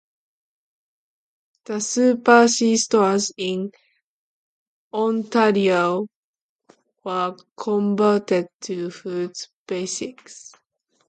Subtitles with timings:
[1.65, 3.71] The Super C stores in
[4.91, 6.07] Ontario
[7.03, 9.33] were converted to Food
[9.67, 10.55] Basics.